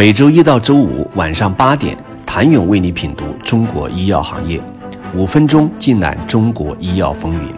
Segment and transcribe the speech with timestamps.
[0.00, 4.58] 每周一到周五晚上八点，谭勇为你品读中国医药行业，
[5.14, 7.54] 五分钟尽览中国医药风云。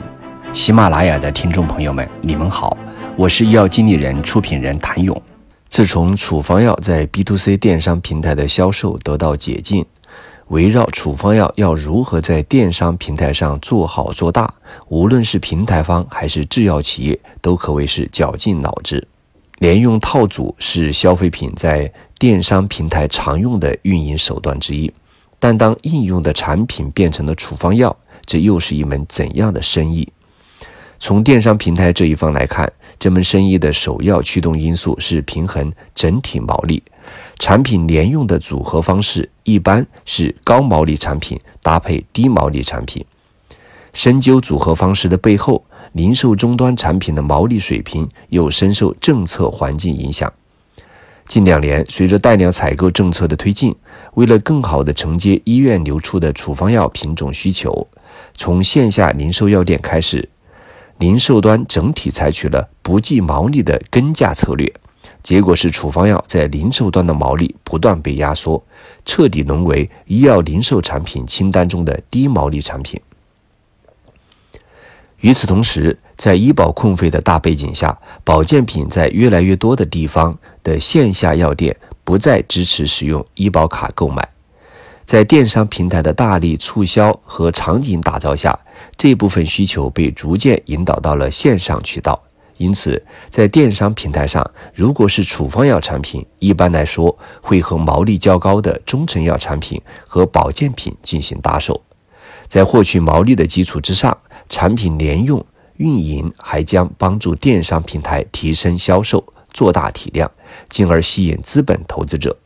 [0.52, 2.76] 喜马拉雅的听众朋友们，你们好，
[3.14, 5.22] 我是医药经理人、出品人谭勇。
[5.68, 9.86] 自从处方药在 B to C 电商平台的销售得到解禁，
[10.48, 14.52] 围绕处方药要如何在电商平台上做好做大，
[14.88, 19.06] 无论是平台方还是制药企业，都可谓是绞尽脑汁。
[19.62, 21.88] 联用套组是消费品在
[22.18, 24.92] 电商平台常用的运营手段之一，
[25.38, 30.08] 但当应用的产品变成了处方药，这又是一门怎样的生意？
[30.98, 36.82] 从电商平台这一方来看，这门生意的首要驱动因素是平衡整体毛利。
[37.38, 43.04] 产品联用的组合方式一般是高毛利产品搭配低毛利产品。
[43.92, 50.32] 深究组合方式的背后，零售终端产品的毛利水平又深受政策环境影响。
[51.26, 53.74] 近两年，随着带量采购政策的推进，
[54.14, 57.86] 为了更好地承接医院流出的处方药品种需求，
[58.34, 60.28] 从线下零售药店开始。
[60.98, 64.72] 零售端整体采取了不计毛利的跟价策略，
[65.22, 68.62] 结果是处方药在零售端的毛利不断被压缩，
[69.04, 73.00] 彻底沦为医药零售产品清单中的低毛利产品。
[75.22, 84.28] 与此同时，在医保控费的大背景下，保健品在越来越多的地方的线下药店不再支持使用医保卡购买。
[85.04, 88.58] 在电商平台的大力促销和场景打造下，
[88.96, 92.20] 这部分需求被逐渐引导到了线上渠道。
[92.56, 93.00] 因此，
[93.30, 101.80] 在电商平台上，如果是处方药产品，一般来说会和毛利较高的中成药产品和保健品进行搭售。
[102.48, 104.16] 在获取毛利的基础之上，
[104.52, 105.42] 产品联用
[105.78, 110.30] 运营还将帮助电商平台提升销售、做大体量，
[110.68, 112.36] 进而吸引资本投资者。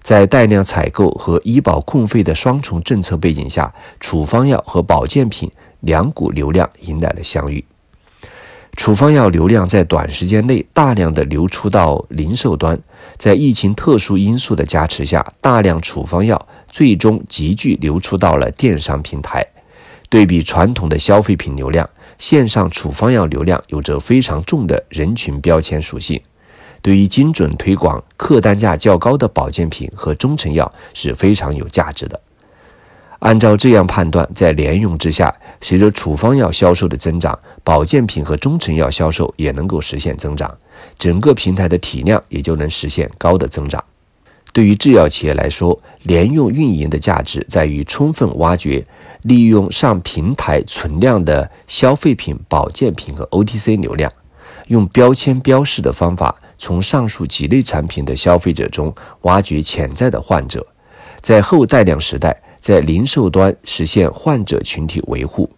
[0.00, 7.62] 在带量采购和医保控费的双重政策背景下，处方药和保健品两股流量迎来了相遇。
[8.76, 12.78] 处方药流量在短时间内大量的流出到零售端，
[13.16, 19.44] 在疫情特殊因素的加持下，大量处方药最终急剧流出到了电商平台。
[20.08, 21.88] 对比传统的消费品流量，
[22.18, 26.20] 线上处方药流量有着非常重的人群标签属性。
[26.80, 32.20] 对于精准推广客单价较高的保健品和中成药是非常有价值的。
[33.18, 40.56] 按照这样判断，在联用之下，随着处方药销售的增长，保健品和中成药销售也能够实现增长，
[40.96, 43.82] 整个平台的体量也就能实现高的增长。
[44.52, 48.84] 对于制药企业来说，联用运营的价值在于充分挖掘
[49.22, 54.12] 利用上平台存量的消费品、保健品和 OTC 流量，
[54.68, 56.34] 用标签标识的方法。
[56.60, 58.92] 从上述几类产品的消费者中
[59.22, 60.66] 挖掘潜在的患者，
[61.20, 65.48] 在后带量时代，在零售端实现患者群体维护，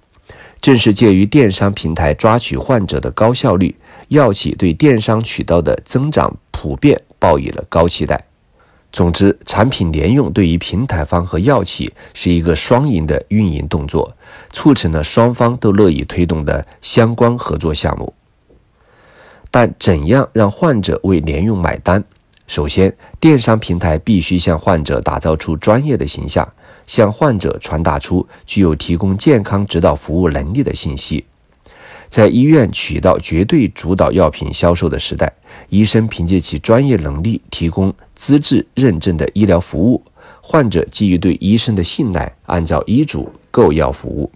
[0.60, 3.74] 正是介于电商平台抓取患者的高效率，
[4.08, 8.22] 药企对电商渠道的增长普遍抱以了高期待。
[8.92, 14.12] 总之，产品联用对于平台方和药企是一个双赢的运营动作，
[14.52, 18.12] 促成了双方都乐意推动的相关合作项目。
[19.50, 22.02] 但怎样让患者为联用买单？
[22.48, 26.48] 首先，电商平台必须向患者打造出专业的形象，
[26.84, 31.24] 向患者传达出具有提供健康指导服务能力的信息。
[32.10, 35.32] 在医院取到绝对主导药品销售的时代，
[35.68, 40.02] 医生凭借其专业能力提供资质认证的医疗服务，
[40.42, 44.30] 患者基于对医生的信赖，按照医嘱购药服务。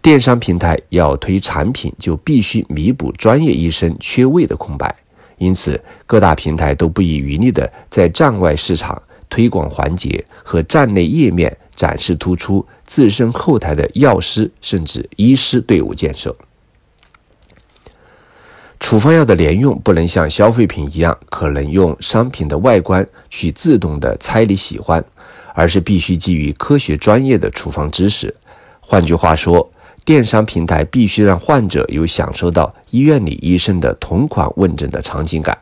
[0.00, 4.94] 电商平台要推产品，就必须弥补专业医生缺位的空白。
[5.38, 16.32] 因此，各大平台都不遗余力地在站外市场推广环节和站内页面展示突出自身后台的药师甚至医师队伍建设。
[18.84, 25.02] 处方药的联用不能像消费品一样，可能用商品的外观去自动的猜你喜欢，
[25.54, 28.32] 而是必须基于科学专业的处方知识。
[28.80, 29.66] 换句话说，
[30.04, 35.56] 电商平台必须让患者有享受到医院里医生的同款问诊的场景感。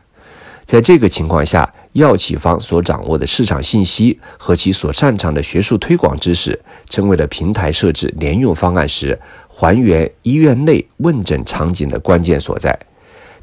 [0.65, 6.59] 在这个情况下，药企方所掌握的市场信息和其所擅长的学术推广知识，
[6.89, 12.77] 成为了平台设置联用方案时还原医院内问诊场景的关键所在。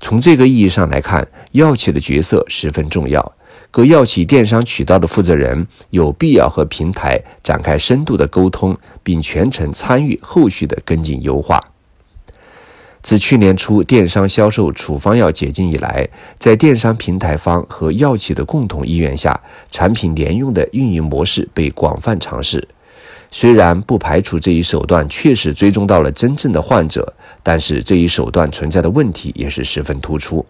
[0.00, 3.32] 从这个意义上来看，药企的角色十分重要。
[3.70, 11.60] 各药企电商渠道的负责人有必要和平台展开深度的沟通，并全程参与后续的跟进优化。
[13.02, 16.08] 自去年初电商销售处方药解禁以来，
[16.38, 19.38] 在电商平台方和药企的共同意愿下，
[19.70, 22.66] 产品联用的运营模式被广泛尝试。
[23.30, 27.12] 虽然不排除这一手段确实追踪到了真正的患者，
[27.42, 30.44] 但是这一手段存在的问题也是十分突出。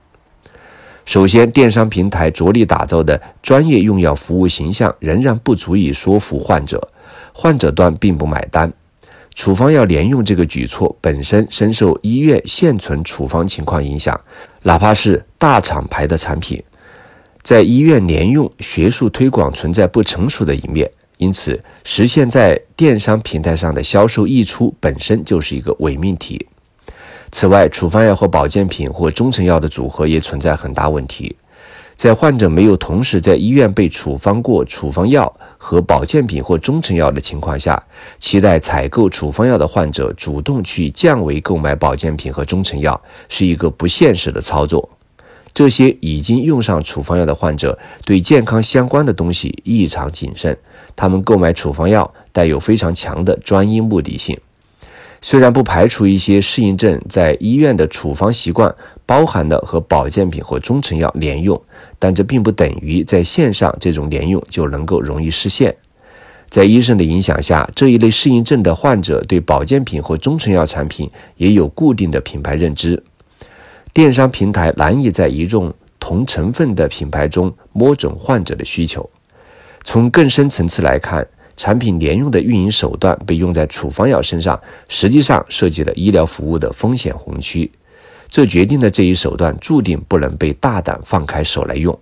[1.05, 6.89] 首先，电商平台着力打造的专业用药服务形象仍然不足以说服患者，
[7.33, 8.73] 患者端并不买单。
[9.35, 14.19] 处方药联用这个举措本身深受医院现存处方情况影响，
[14.63, 16.63] 哪怕是大厂牌的产品，
[17.43, 20.91] 在医院联用学术推广存在不成熟的一面，
[21.21, 26.47] 因此实现在电商平台上的销售溢出本身就是一个伪命题。
[27.31, 31.37] 此外，处方药和保健品或中成药的组合也存在很大问题。
[31.95, 37.81] 在患者没有同时在医院被处方过处方药和保健品或中成药的情况下，
[38.19, 44.89] 期待采购处方药的患者主动去降维购买保健品和中成药，是一个不现实的操作。
[45.53, 50.57] 这些已经用上处方药的患者对健康相关的东西异常谨慎，
[51.01, 54.39] 他们购买处方药带有非常强的专一目的性。
[55.23, 58.75] 虽然不排除一些适应症在医院的处方习惯
[59.07, 61.59] 包含了和保健品或中成药联用，
[61.99, 65.75] 但这并不等于在线上这种联用就能够容易实现。
[66.51, 73.03] 在医生的影响下，这一类适应症的患者对保健品或中成药产品也有固定的品牌认知。
[73.95, 79.09] 电商平台难以在一众同成分的品牌中摸准患者的需求。
[79.83, 87.71] 从更深层次来看，产品联用的运营手段被用在处方药身上，实际上涉及了医疗服务的风险红区，
[88.29, 91.99] 这决定了这一手段注定不能被大胆放开手来用。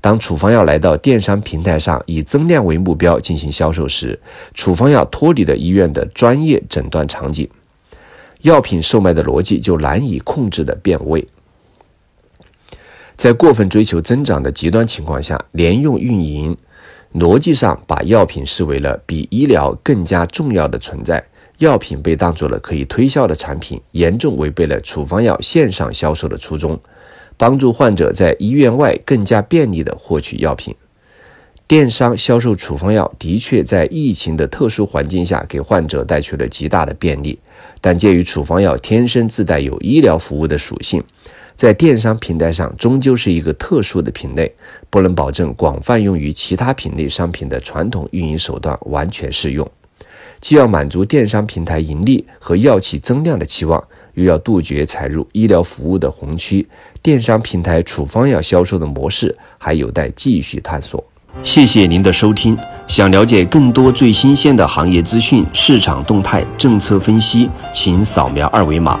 [0.00, 4.18] 当处方药来到电商平台上以增量为目标进行销售时，
[4.54, 7.48] 处方药脱离了医院的专业诊断场景，
[8.40, 11.24] 药品售卖的逻辑就难以控制的变味。
[13.16, 16.56] 在过分追求增长的极端情况下，联用运营。
[17.14, 21.22] 逻辑上把药品视为了比医疗更加重要的存在，
[21.58, 26.80] 药品被当作了可以推销的产品，严重违背了处方药线上销售的初衷，
[27.36, 30.74] 帮助患者在医院外更加便利地获取药品。
[31.68, 37.38] 电商销售处方药的确在疫情的特殊环境下给患者带去了极大的便利，
[37.80, 41.02] 但鉴于处方药天生自带有医疗服务的属性。
[41.54, 44.52] 在电商平台上，终究是一个特殊的品类，
[44.90, 49.70] 不能保证广泛用于其他品类商品的传统运营手段完全适用。
[50.40, 53.82] 既要满足电商平台盈利和药企增量的期望，
[54.14, 56.66] 又要杜绝踩入医疗服务的红区。
[57.00, 61.02] 电商平台处方药销售的模式还有待继续探索。
[61.44, 62.58] 谢谢您的收听。
[62.88, 69.00] 想了解更多最新鲜的行业资讯、市场动态、政策分析，请扫描二维码。